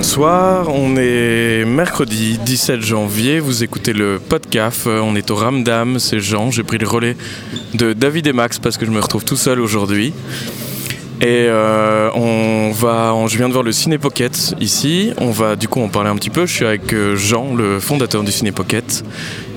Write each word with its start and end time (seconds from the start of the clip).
Bonsoir, 0.00 0.70
on 0.70 0.96
est 0.96 1.66
mercredi 1.66 2.38
17 2.38 2.80
janvier, 2.80 3.38
vous 3.38 3.64
écoutez 3.64 3.92
le 3.92 4.18
podcast, 4.18 4.86
on 4.86 5.14
est 5.14 5.30
au 5.30 5.34
Ramdam, 5.34 5.98
c'est 5.98 6.20
Jean, 6.20 6.50
j'ai 6.50 6.62
pris 6.62 6.78
le 6.78 6.88
relais 6.88 7.18
de 7.74 7.92
David 7.92 8.26
et 8.26 8.32
Max 8.32 8.58
parce 8.58 8.78
que 8.78 8.86
je 8.86 8.90
me 8.90 8.98
retrouve 8.98 9.26
tout 9.26 9.36
seul 9.36 9.60
aujourd'hui. 9.60 10.14
Et 11.20 11.44
euh, 11.50 12.08
on 12.14 12.70
va, 12.72 13.14
je 13.28 13.36
viens 13.36 13.48
de 13.48 13.52
voir 13.52 13.62
le 13.62 13.72
Ciné 13.72 13.98
Pocket 13.98 14.54
ici, 14.58 15.12
on 15.18 15.32
va 15.32 15.54
du 15.54 15.68
coup 15.68 15.82
en 15.82 15.88
parler 15.88 16.08
un 16.08 16.16
petit 16.16 16.30
peu, 16.30 16.46
je 16.46 16.54
suis 16.54 16.64
avec 16.64 16.94
euh, 16.94 17.14
Jean, 17.14 17.54
le 17.54 17.78
fondateur 17.78 18.24
du 18.24 18.32
Ciné 18.32 18.52
Pocket. 18.52 19.04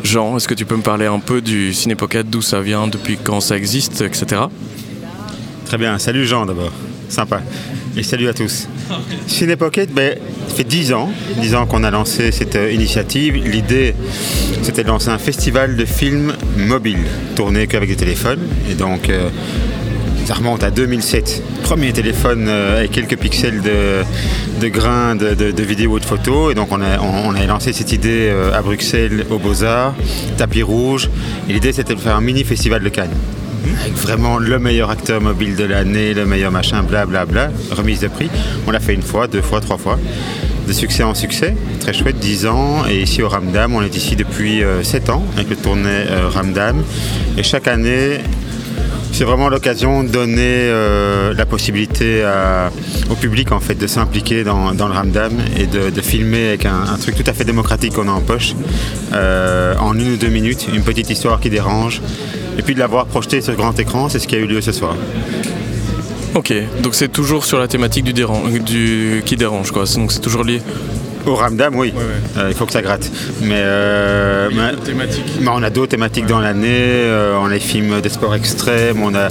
Jean, 0.04 0.36
est-ce 0.36 0.50
que 0.50 0.56
tu 0.56 0.66
peux 0.66 0.76
me 0.76 0.84
parler 0.84 1.06
un 1.06 1.20
peu 1.20 1.40
du 1.40 1.74
Ciné 1.74 1.96
Pocket, 1.96 2.30
d'où 2.30 2.42
ça 2.42 2.60
vient, 2.60 2.88
depuis 2.88 3.16
quand 3.16 3.40
ça 3.40 3.56
existe, 3.56 4.02
etc. 4.02 4.42
Très 5.68 5.78
bien, 5.78 5.98
salut 6.00 6.26
Jean 6.26 6.46
d'abord, 6.46 6.74
sympa. 7.08 7.40
Et 7.96 8.02
salut 8.02 8.28
à 8.28 8.34
tous. 8.34 8.68
Ciné 9.28 9.56
Pocket, 9.56 9.94
ben, 9.94 10.16
ça 10.48 10.56
fait 10.56 10.64
10 10.64 10.94
ans, 10.94 11.10
10 11.40 11.54
ans 11.54 11.68
qu'on 11.68 11.84
a 11.84 11.92
lancé 11.92 12.32
cette 12.32 12.56
euh, 12.56 12.72
initiative. 12.72 13.36
L'idée, 13.36 13.94
c'était 14.64 14.84
de 14.84 14.88
lancer 14.88 15.10
un 15.10 15.20
festival 15.20 15.76
de 15.76 15.86
films 15.86 16.34
mobiles, 16.58 17.06
tourné 17.36 17.68
qu'avec 17.68 17.90
des 17.90 17.96
téléphones. 17.96 18.42
Et 18.72 18.74
donc, 18.74 19.10
euh, 19.10 19.30
ça 20.26 20.34
remonte 20.34 20.64
à 20.64 20.72
2007. 20.72 21.44
Premier 21.62 21.94
téléphone 21.94 22.48
euh, 22.48 22.80
avec 22.80 22.92
quelques 22.92 23.18
pixels 23.18 23.62
de, 23.62 24.68
grains 24.70 25.16
de, 25.16 25.36
de, 25.52 25.64
vidéos 25.64 25.92
ou 25.92 26.00
de 26.00 26.06
photos. 26.06 26.52
Et 26.52 26.56
donc, 26.56 26.70
on 26.72 26.82
a, 26.82 27.00
on 27.00 27.36
a 27.36 27.46
lancé 27.46 27.74
cette 27.74 27.92
idée 27.92 28.34
à 28.54 28.64
Bruxelles, 28.64 29.24
au 29.30 29.38
Beaux-Arts, 29.38 29.94
tapis 30.38 30.64
rouge. 30.64 31.10
Et 31.48 31.54
l'idée, 31.54 31.74
c'était 31.74 31.94
de 31.94 32.00
faire 32.00 32.16
un 32.16 32.22
mini 32.22 32.44
festival 32.44 32.82
de 32.82 32.90
Cannes 32.90 33.16
avec 33.82 33.94
vraiment 33.94 34.38
le 34.38 34.60
meilleur 34.60 34.90
acteur 34.90 35.22
mobile 35.22 35.56
de 35.56 35.64
l'année, 35.64 36.14
le 36.14 36.26
meilleur 36.26 36.52
machin, 36.52 36.84
blablabla, 36.84 37.52
remise 37.72 38.00
de 38.02 38.08
prix. 38.08 38.30
On 38.68 38.72
l'a 38.72 38.80
fait 38.80 38.94
une 38.94 39.02
fois, 39.02 39.28
deux 39.28 39.42
fois, 39.42 39.62
trois 39.62 39.78
fois. 39.78 40.00
De 40.68 40.72
succès 40.72 41.04
en 41.04 41.14
succès, 41.14 41.56
très 41.82 41.94
chouette, 41.94 42.20
10 42.20 42.46
ans. 42.46 42.86
Et 42.90 43.02
ici 43.02 43.22
au 43.22 43.28
Ramdam, 43.28 43.76
on 43.76 43.82
est 43.82 43.96
ici 43.96 44.16
depuis 44.16 44.62
7 44.82 45.10
euh, 45.10 45.14
ans 45.14 45.26
avec 45.36 45.50
le 45.50 45.58
tournée 45.58 46.06
euh, 46.10 46.30
Ramdam. 46.30 46.82
Et 47.38 47.44
chaque 47.44 47.68
année, 47.68 48.20
c'est 49.12 49.26
vraiment 49.26 49.50
l'occasion 49.50 50.04
de 50.04 50.10
donner 50.10 50.42
euh, 50.42 51.34
la 51.34 51.46
possibilité 51.46 52.24
au 53.10 53.16
public 53.16 53.52
en 53.52 53.60
fait 53.60 53.76
de 53.76 53.88
s'impliquer 53.88 54.44
dans, 54.46 54.72
le 54.72 54.94
Ramdam 54.94 55.34
et 55.58 55.68
de, 55.68 56.02
filmer 56.02 56.48
avec 56.48 56.66
un, 56.66 56.98
truc 57.00 57.16
tout 57.16 57.30
à 57.30 57.34
fait 57.34 57.44
démocratique 57.44 57.94
qu'on 57.94 58.08
a 58.08 58.12
en 58.12 58.22
poche 58.22 58.56
en 59.12 60.00
une 60.00 60.14
ou 60.14 60.18
deux 60.18 60.30
minutes, 60.30 60.68
une 60.74 60.84
petite 60.84 61.10
histoire 61.10 61.42
qui 61.42 61.50
dérange 61.50 62.02
et 62.58 62.62
puis 62.62 62.74
de 62.76 62.80
l'avoir 62.80 63.06
projeté 63.06 63.42
sur 63.42 63.56
grand 63.56 63.78
écran, 63.80 64.10
c'est 64.10 64.20
ce 64.20 64.28
qui 64.28 64.36
a 64.36 64.40
eu 64.40 64.48
lieu 64.48 64.62
ce 64.62 64.72
soir. 64.72 64.96
Ok, 66.36 66.52
donc 66.82 66.96
c'est 66.96 67.10
toujours 67.10 67.46
sur 67.46 67.60
la 67.60 67.68
thématique 67.68 68.06
du, 68.06 68.14
du 68.62 69.22
qui 69.26 69.36
dérange, 69.36 69.72
quoi. 69.72 69.84
Donc 69.96 70.12
c'est 70.12 70.22
toujours 70.22 70.44
lié. 70.44 70.62
Au 71.26 71.36
Ramdam, 71.36 71.76
oui. 71.76 71.94
Euh, 72.38 72.48
il 72.50 72.56
faut 72.56 72.66
que 72.66 72.72
ça 72.72 72.82
gratte. 72.82 73.10
Mais, 73.42 73.56
euh, 73.56 74.50
on 75.48 75.64
a 75.64 75.70
d'autres 75.70 75.92
thématiques 75.92 76.26
dans 76.26 76.40
l'année. 76.40 76.68
Euh, 76.70 77.38
on 77.40 77.46
a 77.46 77.54
les 77.54 77.60
films 77.60 78.02
des 78.02 78.10
sports 78.10 78.36
extrêmes, 78.36 79.02
on 79.02 79.16
a 79.16 79.30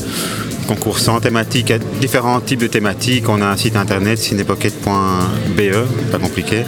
concours 0.68 0.98
sans 0.98 1.20
thématique, 1.20 1.72
différents 2.00 2.40
types 2.40 2.60
de 2.60 2.66
thématiques. 2.66 3.28
On 3.28 3.42
a 3.42 3.46
un 3.46 3.56
site 3.56 3.76
internet 3.76 4.18
cinépocket.be, 4.18 6.10
pas 6.10 6.18
compliqué. 6.18 6.62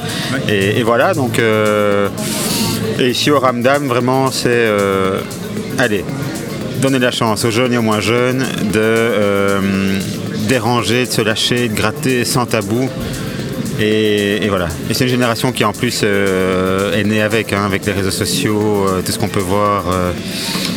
Et, 0.48 0.82
voilà, 0.82 1.14
donc. 1.14 1.38
et 1.38 3.08
ici 3.08 3.30
au 3.30 3.38
Ramdam, 3.38 3.86
vraiment, 3.86 4.30
c'est. 4.30 4.68
allez, 5.78 6.04
donner 6.84 6.98
la 6.98 7.10
chance 7.10 7.46
aux 7.46 7.50
jeunes 7.50 7.72
et 7.72 7.78
aux 7.78 7.82
moins 7.82 8.00
jeunes 8.00 8.40
de 8.40 8.78
euh, 8.78 9.98
déranger, 10.48 11.06
de 11.06 11.10
se 11.10 11.22
lâcher, 11.22 11.68
de 11.70 11.74
gratter 11.74 12.26
sans 12.26 12.44
tabou. 12.44 12.90
Et, 13.80 14.46
voilà. 14.50 14.68
Et 14.90 14.92
c'est 14.92 15.04
une 15.04 15.10
génération 15.10 15.50
qui 15.50 15.64
en 15.64 15.72
plus 15.72 16.02
euh, 16.04 16.92
est 16.92 17.04
née 17.04 17.22
avec, 17.22 17.54
hein, 17.54 17.64
avec 17.64 17.86
les 17.86 17.92
réseaux 17.92 18.10
sociaux, 18.10 18.86
euh, 18.86 19.00
tout 19.00 19.12
ce 19.12 19.18
qu'on 19.18 19.28
peut 19.28 19.40
voir. 19.40 19.84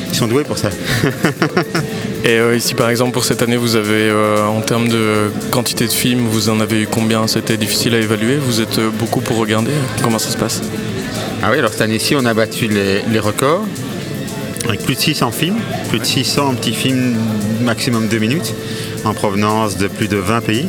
ils 0.07 0.15
sont 0.15 0.27
doués 0.27 0.45
pour 0.45 0.57
ça. 0.57 0.69
et 2.23 2.39
ici 2.55 2.73
par 2.73 2.89
exemple 2.89 3.11
pour 3.11 3.25
cette 3.25 3.41
année, 3.41 3.57
vous 3.57 3.75
avez 3.75 4.09
en 4.47 4.61
termes 4.61 4.87
de 4.87 5.29
quantité 5.51 5.87
de 5.87 5.91
films, 5.91 6.25
vous 6.25 6.47
en 6.47 6.61
avez 6.61 6.83
eu 6.83 6.87
combien? 6.89 7.27
C'était 7.27 7.57
difficile 7.57 7.95
à 7.95 7.97
évaluer. 7.97 8.37
Vous 8.37 8.61
êtes 8.61 8.79
beaucoup 8.97 9.19
pour 9.19 9.35
regarder. 9.35 9.71
Comment 10.01 10.19
ça 10.19 10.29
se 10.29 10.37
passe? 10.37 10.61
Ah 11.43 11.49
oui, 11.51 11.57
alors 11.57 11.71
cette 11.71 11.81
année-ci, 11.81 12.15
on 12.15 12.25
a 12.25 12.33
battu 12.33 12.69
les 12.69 13.19
records 13.19 13.65
avec 14.65 14.83
plus 14.83 14.95
de 14.95 14.99
600 14.99 15.31
films, 15.31 15.57
plus 15.89 15.99
de 15.99 16.05
600 16.05 16.55
petits 16.55 16.73
films 16.73 17.15
maximum 17.61 18.07
2 18.07 18.17
minutes, 18.17 18.53
en 19.05 19.13
provenance 19.13 19.77
de 19.77 19.87
plus 19.87 20.07
de 20.07 20.17
20 20.17 20.41
pays. 20.41 20.67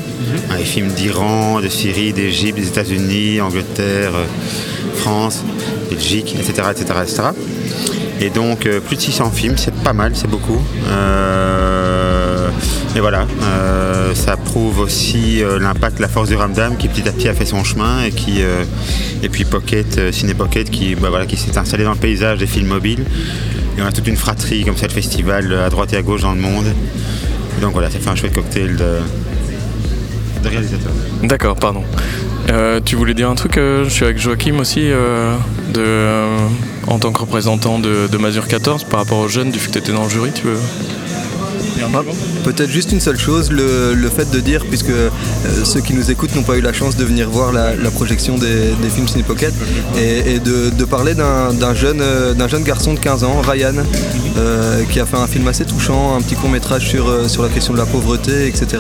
Des 0.57 0.65
films 0.65 0.89
d'Iran, 0.89 1.61
de 1.61 1.69
Syrie, 1.69 2.13
d'Égypte, 2.13 2.59
des 2.59 2.69
États-Unis, 2.69 3.41
Angleterre, 3.41 4.13
euh, 4.15 4.27
France, 4.97 5.43
Belgique, 5.91 6.37
etc. 6.39 6.69
etc., 6.71 6.85
etc. 7.03 7.23
Et 8.21 8.31
donc 8.31 8.67
euh, 8.67 8.81
plus 8.81 8.97
de 8.97 9.01
600 9.01 9.31
films, 9.31 9.57
c'est 9.57 9.75
pas 9.75 9.93
mal, 9.93 10.13
c'est 10.15 10.29
beaucoup. 10.29 10.61
Euh, 10.89 12.49
et 12.97 13.01
voilà, 13.01 13.27
ça 14.15 14.37
prouve 14.37 14.81
aussi 14.81 15.43
l'impact, 15.61 16.01
la 16.01 16.09
force 16.09 16.29
du 16.29 16.35
Ramdam 16.35 16.77
qui 16.77 16.89
petit 16.89 17.09
à 17.09 17.13
petit 17.13 17.29
a 17.29 17.35
fait 17.35 17.45
son 17.45 17.63
chemin 17.63 18.03
et 18.03 18.11
qui 18.11 18.41
et 19.23 19.29
puis 19.29 19.45
Pocket, 19.45 20.13
Ciné 20.13 20.35
Pocket 20.35 20.69
qui, 20.69 20.97
bah, 20.97 21.09
voilà, 21.11 21.27
qui 21.27 21.37
s'est 21.37 21.57
installé 21.59 21.85
dans 21.85 21.93
le 21.93 21.99
paysage 21.99 22.39
des 22.39 22.47
films 22.47 22.69
mobiles 22.69 23.05
il 23.79 23.85
y 23.85 23.87
a 23.87 23.93
toute 23.93 24.09
une 24.09 24.17
fratrie 24.17 24.65
comme 24.65 24.77
ça 24.77 24.89
de 24.89 24.93
festival 24.93 25.53
à 25.53 25.71
droite 25.71 25.93
et 25.93 25.97
à 25.97 26.03
gauche 26.03 26.23
dans 26.23 26.35
le 26.35 26.41
monde. 26.41 26.67
donc 27.61 27.73
voilà, 27.73 27.91
ça 27.91 28.01
fait 28.01 28.11
un 28.11 28.17
chouette 28.17 28.35
cocktail 28.35 28.77
de, 28.77 28.99
de 30.43 30.49
réalisateurs. 30.49 30.93
D'accord, 31.23 31.55
pardon. 31.57 31.85
Euh, 32.51 32.81
tu 32.85 32.97
voulais 32.97 33.15
dire 33.15 33.31
un 33.31 33.35
truc 33.35 33.57
euh, 33.57 33.85
Je 33.85 33.91
suis 33.91 34.05
avec 34.05 34.19
Joachim 34.19 34.59
aussi, 34.59 34.91
euh, 34.91 35.37
en 36.89 36.99
tant 36.99 37.13
que 37.13 37.21
représentant 37.21 37.79
de, 37.79 38.09
de 38.11 38.19
Mazur 38.19 38.49
14 38.49 38.85
par 38.85 39.01
rapport 39.01 39.19
aux 39.19 39.29
jeunes, 39.29 39.51
du 39.51 39.61
fait 39.61 39.69
que 39.69 39.73
tu 39.75 39.79
étais 39.79 39.93
dans 39.93 40.05
le 40.05 40.11
jury, 40.11 40.33
tu 40.35 40.43
veux 40.43 40.59
Peut-être 42.45 42.71
juste 42.71 42.93
une 42.93 43.01
seule 43.01 43.19
chose, 43.19 43.51
le, 43.51 44.09
fait 44.09 44.31
de 44.31 44.41
dire, 44.41 44.65
puisque 44.67 44.91
euh, 44.91 45.11
ceux 45.65 45.81
qui 45.81 45.95
nous 45.95 46.11
écoutent 46.11 46.35
n'ont 46.35 46.43
pas 46.43 46.57
eu 46.57 46.61
la 46.61 46.73
chance 46.73 46.97
de 46.97 47.05
venir 47.05 47.29
voir 47.29 47.53
la, 47.53 47.75
projection 47.91 48.37
des, 48.39 48.73
films 48.95 49.09
Ciné 49.09 49.23
Pocket, 49.23 49.53
et, 49.97 50.39
de, 50.41 50.85
parler 50.85 51.15
d'un 51.15 51.75
jeune, 51.75 52.01
euh, 52.01 52.35
garçon 52.65 52.95
de 52.95 52.99
15 52.99 53.25
ans, 53.25 53.41
Ryan, 53.41 53.75
euh, 54.37 54.83
qui 54.91 55.01
a 55.01 55.07
fait 55.07 55.17
un 55.17 55.27
film 55.27 55.47
assez 55.49 55.65
touchant, 55.65 56.17
un 56.17 56.21
petit 56.21 56.35
court 56.35 56.51
métrage 56.51 56.89
sur 56.89 57.43
la 57.43 57.49
question 57.49 57.73
de 57.73 57.79
la 57.79 57.87
pauvreté, 57.87 58.47
etc. 58.47 58.79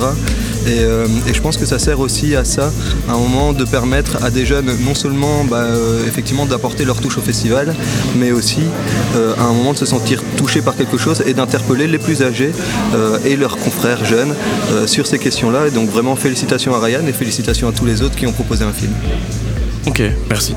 Et, 0.67 1.33
je 1.33 1.41
pense 1.41 1.57
que 1.57 1.67
ça 1.67 1.79
sert 1.79 2.01
aussi 2.01 2.35
à 2.35 2.45
ça, 2.45 2.73
à 3.09 3.13
un 3.13 3.19
moment 3.19 3.53
de 3.53 3.65
permettre 3.65 4.23
à 4.25 4.31
des 4.31 4.45
jeunes 4.45 4.71
non 4.85 4.95
seulement 4.95 5.45
bah, 5.45 5.67
effectivement 6.07 6.47
d'apporter 6.47 6.85
leur 6.85 7.01
touche 7.01 7.19
au 7.19 7.21
festival, 7.21 7.75
mais 8.17 8.33
aussi 8.33 8.63
à 9.39 9.43
un 9.43 9.53
moment 9.53 9.73
de 9.73 9.79
se 9.79 9.87
sentir 9.87 10.23
touché 10.37 10.63
par 10.63 10.77
quelque 10.77 10.99
chose 10.99 11.23
et 11.27 11.35
d'interpeller 11.35 11.87
les 11.87 11.99
plus 11.99 12.23
âgés 12.23 12.53
euh, 12.95 13.19
et 13.25 13.37
leurs 13.37 13.57
confrères 13.57 14.05
jeunes 14.05 14.35
euh, 14.73 14.87
sur 14.87 15.07
ces 15.07 15.19
questions-là. 15.19 15.69
Et 15.69 15.71
donc 15.71 15.89
vraiment 15.89 16.17
félicitations 16.17 16.75
à 16.75 16.81
Ryan 16.81 17.07
et 17.07 17.13
félicitations 17.13 17.69
à 17.69 17.73
tous 17.73 17.85
les 17.85 18.03
autres 18.03 18.17
qui 18.17 18.27
ont 18.27 18.33
proposé 18.33 18.65
un 18.65 18.73
film. 18.73 18.93
Ok, 19.87 20.03
merci. 20.29 20.55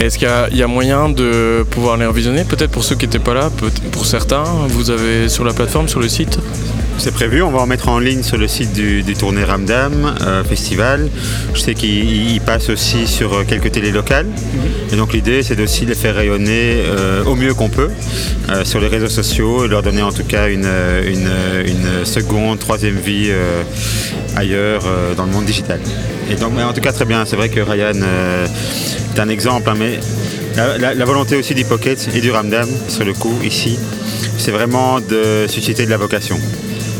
Est-ce 0.00 0.18
qu'il 0.18 0.28
y, 0.52 0.62
a 0.62 0.66
moyen 0.66 1.08
de 1.08 1.64
pouvoir 1.70 1.96
les 1.96 2.04
revisionner? 2.04 2.44
Peut-être 2.44 2.70
pour 2.70 2.84
ceux 2.84 2.94
qui 2.94 3.06
n'étaient 3.06 3.18
pas 3.18 3.32
là, 3.32 3.50
pour 3.90 4.04
certains, 4.04 4.44
vous 4.68 4.90
avez 4.90 5.28
sur 5.28 5.44
la 5.44 5.54
plateforme, 5.54 5.88
sur 5.88 6.00
le 6.00 6.08
site? 6.08 6.38
C'est 6.98 7.12
prévu, 7.12 7.42
on 7.42 7.50
va 7.50 7.60
en 7.60 7.66
mettre 7.66 7.88
en 7.88 7.98
ligne 7.98 8.22
sur 8.22 8.38
le 8.38 8.48
site 8.48 8.72
du, 8.72 9.02
tournée 9.14 9.44
Ramdam 9.44 10.14
euh, 10.22 10.44
Festival. 10.44 11.08
Je 11.54 11.60
sais 11.60 11.74
qu'il 11.74 12.40
passe 12.40 12.70
aussi 12.70 13.06
sur 13.06 13.32
euh, 13.32 13.44
quelques 13.46 13.72
télés 13.72 13.90
locales. 13.90 14.26
Mhm. 14.26 14.92
Et 14.92 14.96
donc 14.96 15.12
l'idée 15.12 15.42
c'est 15.42 15.60
aussi 15.60 15.84
de 15.84 15.90
les 15.90 15.94
faire 15.94 16.14
rayonner 16.14 16.82
euh, 16.86 17.24
au 17.24 17.34
mieux 17.34 17.54
qu'on 17.54 17.68
peut 17.68 17.90
sur 18.64 18.80
les 18.80 18.86
réseaux 18.86 19.08
sociaux 19.08 19.64
et 19.64 19.68
leur 19.68 19.82
donner 19.82 20.02
en 20.02 20.12
tout 20.12 20.22
cas 20.22 20.48
une, 20.48 20.68
seconde, 22.04 22.60
troisième 22.60 22.96
vie 22.96 23.32
ailleurs 24.36 24.84
dans 25.16 25.24
le 25.24 25.32
monde 25.32 25.44
digital. 25.44 25.80
Et 26.30 26.36
donc 26.36 26.52
en 26.58 26.72
tout 26.72 26.80
cas 26.80 26.92
très 26.92 27.04
bien, 27.04 27.24
c'est 27.24 27.34
vrai 27.34 27.48
que 27.48 27.58
Ryan 27.58 27.92
est 29.14 29.18
un 29.18 29.28
exemple, 29.28 29.68
hein, 29.68 29.74
mais 29.76 29.98
la, 30.78 30.94
la, 30.94 31.04
volonté 31.04 31.34
aussi 31.34 31.54
du 31.54 31.64
Pocket 31.64 32.08
et 32.14 32.20
du 32.20 32.30
Ramdam 32.30 32.68
sur 32.88 33.04
le 33.04 33.14
coup 33.14 33.36
ici, 33.44 33.80
c'est 34.38 34.52
vraiment 34.52 35.00
de 35.00 35.46
susciter 35.48 35.84
de 35.84 35.90
la 35.90 35.96
vocation. 35.96 36.38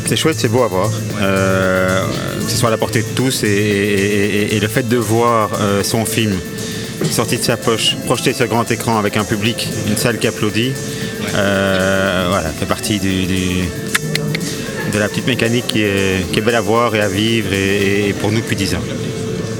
C'est 0.06 0.16
chouette, 0.16 0.36
c'est 0.38 0.48
beau 0.48 0.62
à 0.62 0.68
voir. 0.68 0.88
Euh, 1.20 2.04
que 2.44 2.50
ce 2.50 2.56
soit 2.56 2.68
à 2.68 2.70
la 2.70 2.78
portée 2.78 3.02
de 3.02 3.08
tous 3.16 3.42
et, 3.42 4.56
le 4.60 4.68
fait 4.68 4.88
de 4.88 4.96
voir 4.96 5.50
euh, 5.60 5.82
son 5.82 6.04
film 6.04 6.38
sorti 7.10 7.38
de 7.38 7.42
sa 7.42 7.56
poche, 7.56 7.96
projeté 8.06 8.32
sur 8.32 8.46
grand 8.46 8.70
écran 8.70 8.98
avec 8.98 9.16
un 9.16 9.24
public, 9.24 9.68
une 9.88 9.96
salle 9.96 10.18
qui 10.18 10.26
applaudit, 10.26 10.72
euh, 11.34 12.26
voilà, 12.28 12.48
fait 12.50 12.66
partie 12.66 12.98
de 12.98 13.66
la 14.98 15.08
petite 15.08 15.26
mécanique 15.26 15.66
qui 15.66 15.82
est, 15.82 16.40
belle 16.40 16.54
à 16.54 16.60
voir 16.60 16.94
et 16.94 17.00
à 17.00 17.08
vivre 17.08 17.52
et, 17.52 18.14
pour 18.20 18.30
nous 18.30 18.40
depuis 18.40 18.56
10 18.56 18.76
ans. 18.76 18.82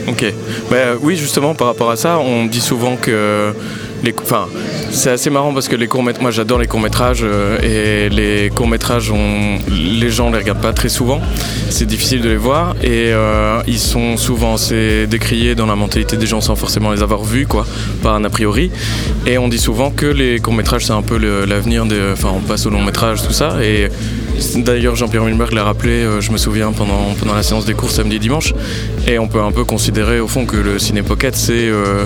Ok. 0.07 0.25
Bah, 0.71 0.95
oui, 1.01 1.17
justement, 1.17 1.55
par 1.55 1.67
rapport 1.67 1.91
à 1.91 1.97
ça, 1.97 2.19
on 2.21 2.47
dit 2.47 2.61
souvent 2.61 2.97
que 2.97 3.53
les, 4.05 4.15
enfin, 4.23 4.49
c'est 4.97 5.11
assez 5.11 5.31
marrant 5.31 5.53
parce 5.53 5.69
que 5.69 5.77
les 5.77 5.89
courts 5.89 6.03
moi 6.03 6.31
j'adore 6.31 6.59
les 6.59 6.67
courts 6.67 6.81
métrages 6.81 7.25
et 7.63 8.09
les 8.09 8.51
courts 8.51 8.67
métrages, 8.67 9.13
les 9.71 10.11
gens 10.11 10.31
les 10.31 10.39
regardent 10.39 10.63
pas 10.63 10.73
très 10.73 10.89
souvent. 10.89 11.21
C'est 11.69 11.85
difficile 11.85 12.23
de 12.23 12.29
les 12.31 12.37
voir 12.37 12.75
et 12.83 13.13
ils 13.67 13.79
sont 13.79 14.17
souvent 14.17 14.55
assez 14.55 15.07
décriés 15.07 15.55
dans 15.55 15.67
la 15.67 15.77
mentalité 15.77 16.17
des 16.17 16.27
gens 16.27 16.41
sans 16.41 16.57
forcément 16.57 16.93
les 16.93 17.03
avoir 17.03 17.23
vus, 17.23 17.47
quoi, 17.47 17.67
par 18.03 18.15
un 18.15 18.25
a 18.25 18.31
priori. 18.31 18.71
Et 19.27 19.37
on 19.39 19.49
dit 19.49 19.59
souvent 19.59 19.91
que 19.91 20.07
les 20.07 20.41
courts 20.41 20.55
métrages 20.55 20.87
c'est 20.87 20.93
un 20.93 21.03
peu 21.03 21.19
l'avenir, 21.45 21.85
enfin 22.13 22.31
on 22.35 22.41
passe 22.41 22.67
au 22.67 22.71
long 22.71 22.83
métrage, 22.83 23.23
tout 23.23 23.35
ça. 23.35 23.63
Et 23.63 23.89
D'ailleurs, 24.57 24.97
Jean-Pierre 24.97 25.25
Milberg 25.25 25.53
l'a 25.53 25.65
rappelé, 25.65 25.93
euh, 25.93 26.21
je 26.21 26.31
me 26.31 26.37
souviens, 26.37 26.73
pendant, 26.73 27.15
pendant 27.19 27.35
la 27.35 27.43
séance 27.43 27.65
des 27.65 27.75
cours 27.75 27.91
samedi 27.91 28.17
et 28.17 28.19
dimanche. 28.19 28.55
Et 29.07 29.19
on 29.19 29.29
peut 29.29 29.41
un 29.41 29.53
peu 29.53 29.65
considérer 29.65 30.21
au 30.21 30.29
fond 30.29 30.47
que 30.47 30.57
le 30.57 30.79
ciné 30.79 31.03
pocket, 31.03 31.35
c'est 31.37 31.69
euh, 31.69 32.05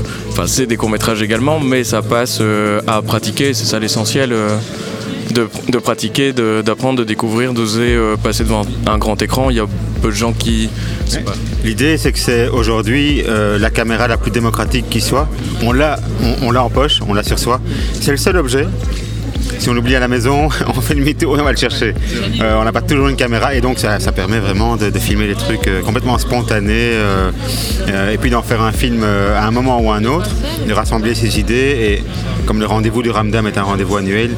des 0.67 0.77
courts-métrages 0.77 1.23
également, 1.23 1.61
mais 1.61 1.85
ça 1.85 2.03
passe 2.03 2.39
euh, 2.41 2.81
à 2.87 3.03
pratiquer, 3.03 3.55
c'est 3.55 3.67
ça 3.67 3.79
l'essentiel. 3.79 4.35
De, 5.31 5.49
de, 5.69 5.79
pratiquer, 5.79 6.33
d'apprendre, 6.33 6.99
de, 6.99 7.05
découvrir, 7.05 7.53
d'oser 7.53 7.97
passer 8.21 8.43
devant 8.43 8.63
un 8.87 8.99
grand 8.99 9.23
écran. 9.23 9.49
Il 9.51 9.57
y 9.59 9.61
a 9.61 9.67
peu 10.03 10.09
de 10.09 10.15
gens 10.15 10.33
qui. 10.33 10.69
L'idée, 11.65 11.99
c'est 11.99 12.11
que 12.11 12.19
c'est 12.19 12.49
aujourd'hui 12.49 13.23
la 13.29 13.71
caméra 13.71 14.09
la 14.09 14.17
plus 14.17 14.33
démocratique 14.33 14.87
qui 14.91 15.01
soit. 15.01 15.29
On 15.63 15.71
l'a, 15.71 16.01
on 16.43 16.51
l'a 16.51 16.65
en 16.65 16.69
poche, 16.69 17.01
on 17.07 17.15
l'a 17.15 17.23
sur 17.23 17.39
soi. 17.39 17.61
C'est 18.01 18.11
le 18.11 18.17
seul 18.17 18.39
objet 18.39 18.67
si 19.59 19.69
on 19.69 19.75
l'oublie 19.75 19.95
à 19.95 20.01
la 20.01 20.09
maison, 20.09 20.49
on 20.67 20.81
fait 20.81 20.95
demi-tour 20.95 21.37
et 21.37 21.41
on 21.41 21.45
va 21.45 21.53
le 21.53 21.57
chercher. 21.57 21.95
Euh, 22.41 22.57
on 22.61 22.65
n'a 22.65 22.73
pas 22.73 22.83
toujours 22.83 23.09
une 23.09 23.17
caméra 23.17 23.55
et 23.55 23.61
donc 23.61 23.79
ça, 23.79 23.99
permet 24.13 24.39
vraiment 24.39 24.77
de, 24.77 24.91
filmer 24.99 25.27
des 25.27 25.35
trucs 25.35 25.67
euh, 25.67 25.83
complètement 25.83 26.19
spontanés 26.19 26.73
euh, 26.93 27.31
et 28.13 28.19
puis 28.19 28.31
d'en 28.31 28.43
faire 28.43 28.63
un 28.63 28.73
film 28.73 29.05
à 29.05 29.47
un 29.47 29.51
moment 29.51 29.81
ou 29.81 29.91
à 29.91 29.97
un 29.97 30.05
autre, 30.05 30.31
de 30.67 30.73
rassembler 30.73 31.15
ses 31.15 31.39
idées 31.39 31.55
et 31.55 32.05
comme 32.47 32.61
le 32.61 32.67
rendez-vous 32.67 33.03
du 33.03 33.11
Ramdam 33.11 33.47
est 33.47 33.59
un 33.59 33.63
rendez-vous 33.63 33.97
annuel, 33.97 34.31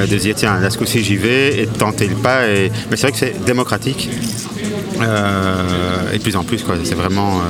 de 0.00 0.18
se 0.18 0.22
dire 0.22 0.34
tiens, 0.34 0.58
là 0.58 0.70
ce 0.70 0.78
coup-ci 0.78 1.02
j'y 1.02 1.16
vais 1.16 1.60
et 1.60 1.66
de 1.66 1.76
tenter 1.76 2.06
le 2.08 2.16
pas. 2.16 2.40
Mais 2.46 2.96
c'est 2.96 3.02
vrai 3.02 3.12
que 3.12 3.18
c'est 3.18 3.44
démocratique 3.44 4.08
et 6.12 6.18
de 6.18 6.22
plus 6.22 6.36
en 6.36 6.44
plus, 6.44 6.62
quoi. 6.62 6.76
c'est 6.82 6.94
vraiment... 6.94 7.40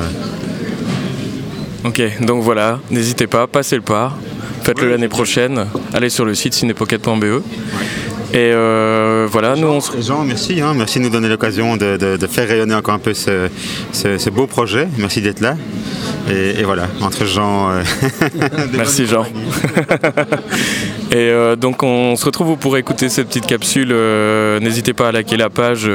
Ok, 1.84 2.02
donc 2.20 2.42
voilà, 2.42 2.78
n'hésitez 2.90 3.26
pas, 3.26 3.46
passez 3.46 3.76
le 3.76 3.82
pas, 3.82 4.12
Faites-le 4.62 4.90
l'année 4.90 5.08
prochaine. 5.08 5.66
Allez 5.92 6.10
sur 6.10 6.24
le 6.24 6.34
site 6.34 6.54
cinépocket.be. 6.54 7.42
Et 8.32 8.52
euh, 8.52 9.26
voilà, 9.28 9.56
nous 9.56 9.66
on 9.66 9.80
se... 9.80 10.00
Jean, 10.00 10.22
merci, 10.24 10.60
hein. 10.60 10.72
merci 10.76 11.00
de 11.00 11.04
nous 11.04 11.10
donner 11.10 11.28
l'occasion 11.28 11.76
de, 11.76 12.18
faire 12.30 12.48
rayonner 12.48 12.74
encore 12.74 12.94
un 12.94 13.00
peu 13.00 13.12
ce 13.14 14.30
beau 14.30 14.46
projet. 14.46 14.86
Merci 14.98 15.20
d'être 15.20 15.40
là. 15.40 15.56
Et, 16.30 16.62
voilà, 16.62 16.88
entre 17.00 17.24
Jean. 17.24 17.70
Euh, 17.70 17.82
Merci 18.72 19.06
Jean. 19.06 19.24
et 21.10 21.16
euh, 21.16 21.56
donc 21.56 21.82
on 21.82 22.14
se 22.14 22.24
retrouve 22.24 22.56
pour 22.56 22.76
écouter 22.76 23.08
cette 23.08 23.28
petite 23.28 23.46
capsule. 23.46 23.90
Euh, 23.92 24.60
n'hésitez 24.60 24.92
pas 24.92 25.08
à 25.08 25.12
liker 25.12 25.36
la 25.36 25.50
page 25.50 25.90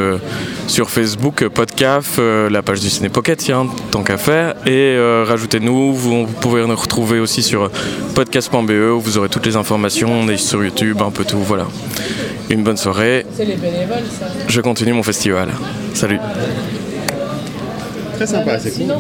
sur 0.68 0.90
Facebook, 0.90 1.48
Podcaf, 1.48 2.20
la 2.20 2.62
page 2.62 2.82
du 2.82 2.90
Ciné 2.90 3.10
Pocket, 3.10 3.40
tiens, 3.40 3.68
tant 3.92 4.04
qu'à 4.04 4.18
faire. 4.18 4.56
Et 4.66 4.98
rajoutez-nous, 5.26 5.94
vous, 5.94 6.26
pouvez 6.26 6.66
nous 6.66 6.76
retrouver 6.76 7.20
aussi 7.20 7.42
sur 7.42 7.70
podcast.be 8.14 8.72
où 8.72 9.00
vous 9.00 9.18
aurez 9.18 9.30
toutes 9.30 9.46
les 9.46 9.56
informations. 9.56 10.12
On 10.12 10.28
est 10.28 10.38
sur 10.38 10.64
YouTube, 10.64 11.02
un 11.02 11.12
peu 11.12 11.24
tout, 11.24 11.40
voilà. 11.40 11.68
Une 12.50 12.64
bonne 12.64 12.78
soirée. 12.78 13.26
C'est 13.36 13.46
les 13.46 13.56
bénévoles 13.56 14.04
ça. 14.20 14.28
Je 14.48 14.62
continue 14.62 14.94
mon 14.94 15.04
festival. 15.04 15.50
Salut. 15.94 16.20
Très 18.16 18.28
sympa, 18.28 18.60
c'est 18.60 18.72
cool. 18.72 18.94